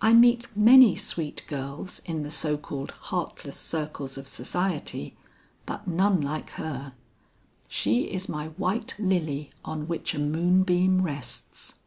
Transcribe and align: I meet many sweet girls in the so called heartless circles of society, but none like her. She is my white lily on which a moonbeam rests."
I 0.00 0.12
meet 0.12 0.48
many 0.56 0.96
sweet 0.96 1.44
girls 1.46 2.00
in 2.04 2.24
the 2.24 2.32
so 2.32 2.56
called 2.56 2.90
heartless 2.90 3.56
circles 3.56 4.18
of 4.18 4.26
society, 4.26 5.16
but 5.66 5.86
none 5.86 6.20
like 6.20 6.50
her. 6.58 6.94
She 7.68 8.06
is 8.06 8.28
my 8.28 8.48
white 8.58 8.96
lily 8.98 9.52
on 9.64 9.86
which 9.86 10.14
a 10.14 10.18
moonbeam 10.18 11.02
rests." 11.02 11.78